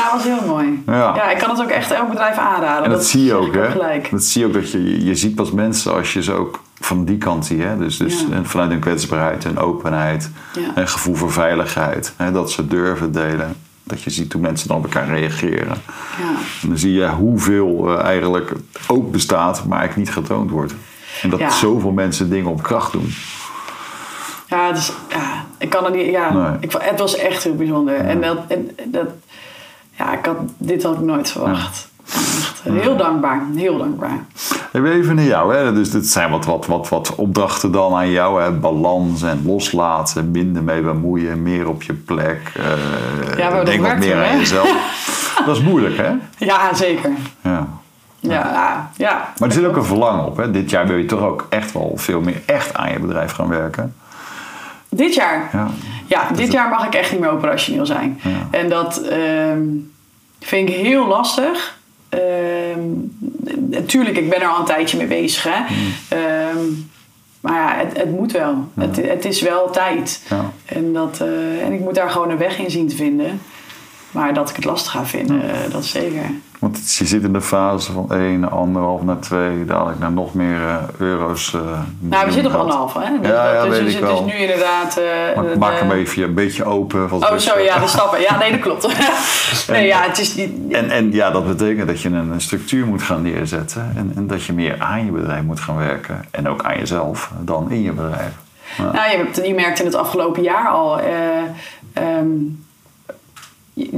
[0.08, 0.82] Ja, was heel mooi.
[0.86, 1.14] Ja.
[1.14, 2.84] ja, ik kan het ook echt elk bedrijf aanraden.
[2.84, 3.68] En dat, zie je ook, hè?
[4.10, 7.04] Dat zie je ook dat je, je ziet pas mensen als je ze ook van
[7.04, 7.62] die kant zie.
[7.62, 7.78] Hè?
[7.78, 10.30] Dus, dus vanuit een kwetsbaarheid en openheid
[10.74, 12.12] en gevoel voor veiligheid.
[12.16, 12.32] Hè?
[12.32, 13.56] Dat ze durven delen.
[13.84, 15.76] Dat je ziet hoe mensen dan op elkaar reageren.
[16.18, 16.28] Ja.
[16.62, 18.52] En dan zie je hoeveel uh, eigenlijk
[18.86, 20.74] ook bestaat, maar eigenlijk niet getoond wordt.
[21.22, 23.14] En dat zoveel mensen dingen op kracht doen.
[24.46, 26.10] Ja, dus, ja ik kan er niet.
[26.10, 27.96] Ja, ik, het was echt heel bijzonder.
[27.96, 29.06] En, dat, en dat.
[29.98, 31.88] Ja, ik had, dit had ik nooit verwacht.
[32.06, 34.18] Echt heel dankbaar, heel dankbaar.
[34.72, 35.72] Even naar jou, hè?
[35.72, 38.42] dus dit zijn wat, wat, wat, wat opdrachten dan aan jou.
[38.42, 38.52] Hè?
[38.52, 42.52] Balans en loslaten, minder mee bemoeien, meer op je plek.
[42.56, 44.68] Uh, ja, denk wat meer aan jezelf.
[45.46, 46.12] dat is moeilijk, hè?
[46.36, 47.10] Ja, zeker.
[47.40, 47.66] Ja.
[48.20, 49.32] Ja, ja.
[49.38, 50.36] Maar er zit ook een verlangen op.
[50.36, 50.50] Hè?
[50.50, 53.48] Dit jaar wil je toch ook echt wel veel meer echt aan je bedrijf gaan
[53.48, 53.94] werken.
[54.88, 55.50] Dit jaar?
[55.52, 55.70] Ja,
[56.06, 58.20] ja dit jaar mag ik echt niet meer operationeel zijn.
[58.50, 59.52] En dat uh,
[60.40, 61.78] vind ik heel lastig.
[63.70, 65.42] Natuurlijk, ehm, ik ben er al een tijdje mee bezig.
[65.42, 65.60] Hè?
[65.60, 65.92] Mm.
[66.08, 66.64] Ehm,
[67.40, 68.68] maar ja, het, het moet wel.
[68.74, 70.22] Het, het, is wel tijd.
[70.64, 73.40] En, dat, uh, en ik moet daar gewoon een weg in zien te vinden.
[74.10, 76.22] Maar dat ik het lastig ga vinden, uh, dat zeker.
[76.58, 80.60] Want je zit in de fase van 1, anderhalf naar 2, dadelijk naar nog meer
[80.60, 81.52] uh, euro's.
[81.52, 81.60] Uh,
[81.98, 83.20] nou, we zitten op anderhalf, hè?
[83.20, 84.26] Dus, ja, ja, dus, weet ik wel.
[84.26, 84.98] is nu inderdaad.
[84.98, 87.12] Uh, maak hem even een beetje open.
[87.12, 88.20] Oh, zo ja, de stappen.
[88.20, 88.88] Ja, nee, dat klopt.
[89.68, 90.72] nee, ja, het is niet...
[90.72, 93.92] en, en ja, dat betekent dat je een, een structuur moet gaan neerzetten.
[93.96, 96.24] En, en, dat je meer aan je bedrijf moet gaan werken.
[96.30, 98.32] En ook aan jezelf dan in je bedrijf.
[98.76, 98.92] Ja.
[98.92, 101.00] Nou, je, hebt, je merkt in het afgelopen jaar al.
[102.20, 102.66] Um,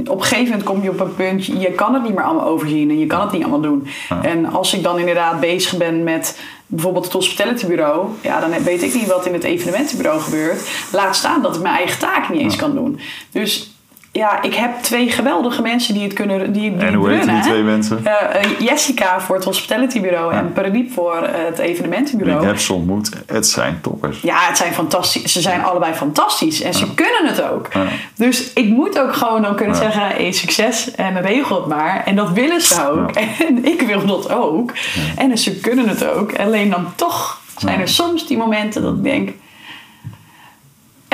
[0.07, 2.45] op een gegeven moment kom je op een punt, je kan het niet meer allemaal
[2.45, 3.87] overzien en je kan het niet allemaal doen.
[4.21, 8.83] En als ik dan inderdaad bezig ben met bijvoorbeeld het hospitality bureau, ja, dan weet
[8.83, 10.69] ik niet wat in het evenementenbureau gebeurt.
[10.91, 12.99] Laat staan dat ik mijn eigen taak niet eens kan doen.
[13.31, 13.70] Dus
[14.13, 17.41] ja, ik heb twee geweldige mensen die het kunnen die, die En hoe heet die
[17.41, 18.03] twee mensen?
[18.03, 22.41] Uh, Jessica voor het hospitality bureau en Paradiep voor het evenementenbureau.
[22.41, 23.09] Ik heb ze ontmoet.
[23.25, 24.21] Het zijn toppers.
[24.21, 25.31] Ja, het zijn fantastisch.
[25.31, 27.67] Ze zijn allebei fantastisch en ze kunnen het ook.
[28.15, 32.03] Dus ik moet ook gewoon dan kunnen zeggen, hey, succes en regel het maar.
[32.05, 33.09] En dat willen ze ook.
[33.47, 34.71] En ik wil dat ook.
[35.17, 36.39] En ze kunnen het ook.
[36.39, 39.29] Alleen dan toch zijn er soms die momenten dat ik denk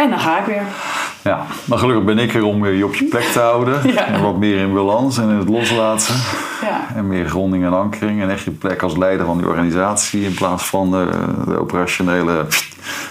[0.03, 0.63] en dan ga ik weer.
[1.21, 3.81] Ja, maar gelukkig ben ik er om je op je plek te houden.
[4.13, 6.15] En wat meer in balans en in het loslaten.
[6.62, 6.95] Ja.
[6.95, 8.21] En meer gronding en ankering.
[8.21, 10.21] En echt je plek als leider van die organisatie.
[10.21, 11.10] In plaats van de,
[11.45, 12.45] de operationele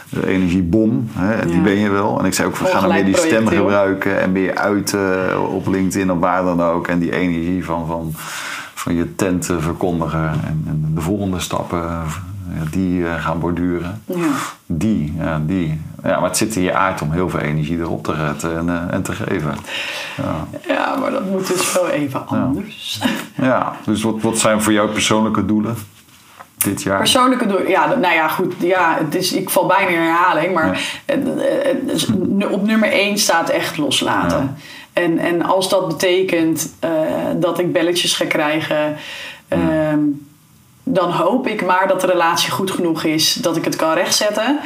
[0.09, 1.11] de energiebom.
[1.13, 2.19] Hè, die ben je wel.
[2.19, 4.21] En ik zei ook, we gaan meer die stem gebruiken.
[4.21, 6.89] En meer uiten op LinkedIn of waar dan ook.
[6.89, 8.11] En die energie van, van,
[8.75, 10.29] van je tent verkondigen.
[10.29, 12.05] En, en de volgende stappen
[12.71, 14.03] die uh, gaan borduren.
[14.05, 14.29] Ja.
[14.67, 15.81] Die, ja, die.
[16.07, 18.67] Ja, maar het zit in je aard om heel veel energie erop te zetten en,
[18.67, 19.55] uh, en te geven.
[20.17, 20.47] Ja.
[20.75, 23.01] ja, maar dat moet dus wel even anders.
[23.35, 25.77] Ja, dus wat, wat zijn voor jou persoonlijke doelen?
[26.57, 26.99] Dit jaar?
[26.99, 28.55] Persoonlijke doelen, ja, nou ja, goed.
[28.59, 30.81] Ja, het is, ik val bijna in herhaling, maar
[32.51, 34.57] op nummer één staat echt loslaten.
[34.93, 36.75] En, en als dat betekent
[37.37, 38.97] dat ik belletjes ga krijgen,
[39.49, 39.99] ehm,
[40.83, 44.61] dan hoop ik maar dat de relatie goed genoeg is dat ik het kan rechtzetten.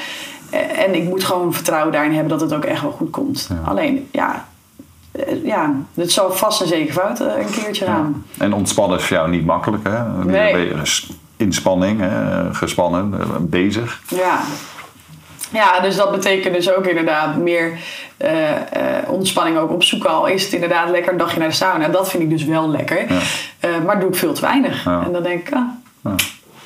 [0.51, 3.51] En ik moet gewoon vertrouwen daarin hebben dat het ook echt wel goed komt.
[3.65, 4.45] Alleen, ja,
[5.13, 8.25] eh, ja, het zal vast en zeker fout eh, een keertje gaan.
[8.39, 10.25] En ontspannen is voor jou niet makkelijk, hè?
[10.25, 10.69] Nee.
[10.69, 10.83] Je
[11.37, 12.55] inspanning, hè?
[12.55, 14.03] gespannen, eh, bezig.
[14.09, 14.41] Ja.
[15.53, 17.79] Ja, dus dat betekent dus ook inderdaad meer
[19.07, 20.11] ontspanning ook opzoeken.
[20.11, 21.89] Al is het inderdaad lekker een dagje naar de sauna.
[21.89, 23.07] Dat vind ik dus wel lekker.
[23.85, 24.87] maar doe ik veel te weinig.
[24.87, 26.13] En dan denk ik, ah,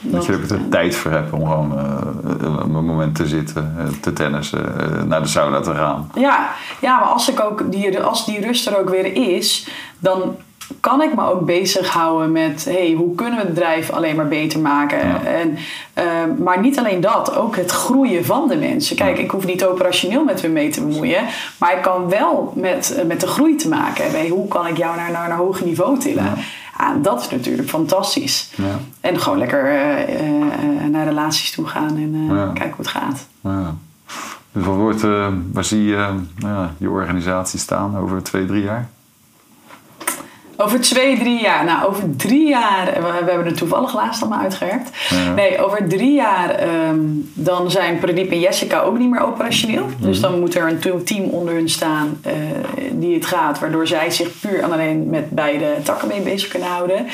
[0.05, 3.85] dat je er de tijd voor hebt om gewoon uh, een moment te zitten, uh,
[4.01, 6.11] te tennissen, uh, naar de sauna te gaan.
[6.15, 10.37] Ja, ja maar als, ik ook die, als die rust er ook weer is, dan
[10.81, 14.61] kan ik me ook bezighouden met hey, hoe kunnen we het bedrijf alleen maar beter
[14.61, 15.27] maken.
[15.27, 15.59] En,
[16.43, 18.97] maar niet alleen dat, ook het groeien van de mensen.
[18.97, 21.25] Kijk, ik hoef niet operationeel met hun mee te bemoeien,
[21.59, 24.29] maar ik kan wel met, met de groei te maken hebben.
[24.29, 26.25] hoe kan ik jou naar, naar een hoger niveau tillen?
[26.25, 26.35] Ja.
[26.77, 28.51] Ah, dat is natuurlijk fantastisch.
[28.57, 28.79] Ja.
[29.01, 32.45] En gewoon lekker uh, uh, naar relaties toe gaan en ja.
[32.45, 33.27] kijken hoe het gaat.
[33.41, 33.75] Ja.
[34.53, 35.03] Dus wat wordt,
[35.53, 36.15] waar zie je
[36.79, 38.89] je organisatie staan over twee, drie jaar?
[40.57, 41.65] Over twee, drie jaar.
[41.65, 42.87] Nou, over drie jaar.
[42.95, 44.91] We, we hebben er toevallig laatst allemaal uitgewerkt.
[45.35, 46.63] Nee, over drie jaar.
[46.89, 49.85] Um, dan zijn Pradeep en Jessica ook niet meer operationeel.
[49.85, 50.07] Mhm.
[50.07, 52.21] Dus dan moet er een team onder hun staan.
[52.27, 52.33] Uh,
[52.93, 53.59] die het gaat.
[53.59, 57.07] Waardoor zij zich puur en alleen met beide takken mee bezig kunnen houden.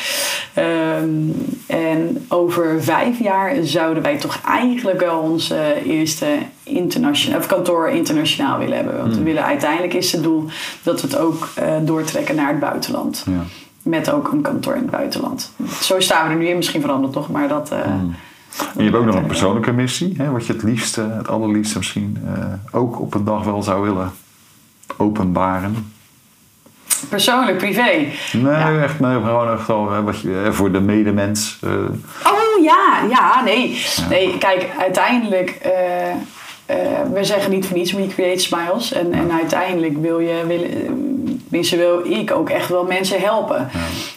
[1.03, 1.35] Um,
[1.67, 6.27] en over vijf jaar zouden wij toch eigenlijk wel onze eerste
[6.71, 8.97] internationaal, of kantoor internationaal willen hebben.
[8.97, 9.25] Want we hmm.
[9.25, 10.47] willen uiteindelijk is het doel
[10.83, 13.25] dat we het ook uh, doortrekken naar het buitenland.
[13.27, 13.45] Ja.
[13.83, 15.53] Met ook een kantoor in het buitenland.
[15.81, 17.73] Zo staan we er nu in, misschien veranderd toch, maar dat.
[17.73, 18.17] Uh, En
[18.77, 22.19] je hebt ook nog een persoonlijke missie, hè, wat je het liefste, het allerliefste misschien
[22.25, 24.13] uh, ook op een dag wel zou willen
[24.97, 25.93] openbaren.
[27.09, 28.07] Persoonlijk, privé?
[28.33, 31.59] Nee, echt, nee, gewoon echt wel wat je, voor de medemens.
[32.25, 33.85] Oh ja, ja, nee.
[34.09, 35.73] Nee, kijk, uiteindelijk uh,
[37.13, 38.93] we zeggen niet voor niets We Create Smiles.
[38.93, 43.69] En, en uiteindelijk wil je, wil, wil ik ook echt wel mensen helpen.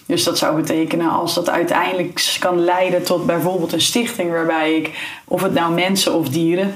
[0.05, 4.91] Dus dat zou betekenen als dat uiteindelijk kan leiden tot bijvoorbeeld een stichting waarbij ik,
[5.25, 6.75] of het nou mensen of dieren,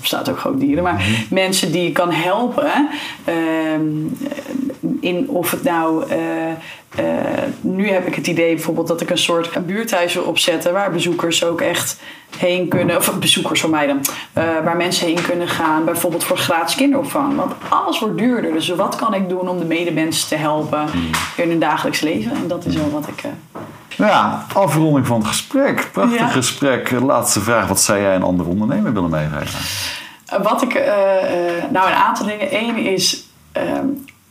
[0.00, 1.34] bestaat ook gewoon dieren, maar mhm.
[1.34, 2.88] mensen die je kan helpen.
[3.28, 3.34] Uh,
[5.00, 6.10] in of het nou.
[6.10, 6.16] Uh,
[7.00, 7.04] uh,
[7.60, 11.44] nu heb ik het idee bijvoorbeeld dat ik een soort buurthuis wil opzetten waar bezoekers
[11.44, 12.00] ook echt
[12.36, 16.38] heen kunnen, of bezoekers voor mij dan, uh, waar mensen heen kunnen gaan, bijvoorbeeld voor
[16.38, 17.36] gratis kinderopvang.
[17.36, 18.52] Want alles wordt duurder.
[18.52, 21.42] Dus wat kan ik doen om de medemens te helpen mhm.
[21.42, 22.32] in hun dagelijks leven?
[22.32, 23.22] En dat is wel wat ik.
[23.96, 25.88] Nou ja, afronding van het gesprek.
[25.92, 26.90] Prachtig gesprek.
[26.90, 27.68] Laatste vraag.
[27.68, 29.60] Wat zou jij een andere ondernemer willen meegeven?
[30.42, 30.74] Wat ik...
[30.74, 30.84] Uh,
[31.70, 32.54] nou, een aantal dingen.
[32.54, 33.26] Eén is...
[33.52, 33.86] Ehm,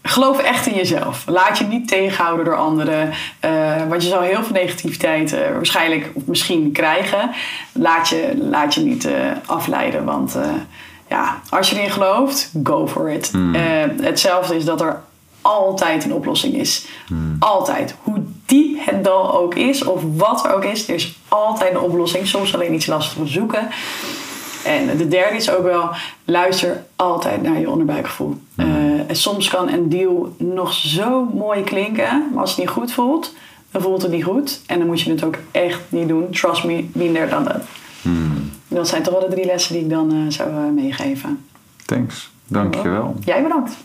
[0.08, 1.24] geloof echt in jezelf.
[1.28, 3.14] Laat je niet tegenhouden door anderen.
[3.46, 7.32] Uh, want je zal heel veel negativiteit uh, waarschijnlijk of misschien krijgen.
[7.72, 9.14] Laat je, laat je niet uh,
[9.46, 10.06] afleiden.
[10.06, 10.38] Want
[11.10, 13.30] ja, als je erin gelooft, go for it.
[13.32, 13.56] Hmm.
[14.02, 15.02] hetzelfde is dat er
[15.42, 16.86] altijd een oplossing is.
[17.08, 17.36] Hmm.
[17.40, 17.96] Altijd.
[18.04, 21.80] Hoe diep het dan ook is, of wat er ook is, er is altijd een
[21.80, 22.28] oplossing.
[22.28, 23.70] Soms alleen iets lastig te zoeken.
[24.64, 25.90] En de derde is ook wel,
[26.26, 28.38] luister altijd naar je onderbuikgevoel.
[28.56, 28.97] Hmm.
[29.08, 33.34] Uh, soms kan een deal nog zo mooi klinken, maar als het niet goed voelt,
[33.72, 34.62] dan voelt het niet goed.
[34.66, 36.30] En dan moet je het ook echt niet doen.
[36.30, 37.64] Trust me, minder dan dat.
[38.02, 38.52] Hmm.
[38.68, 41.46] Dat zijn toch wel de drie lessen die ik dan uh, zou uh, meegeven.
[41.86, 42.30] Thanks.
[42.48, 43.16] Dankjewel.
[43.26, 43.78] Jij bedankt.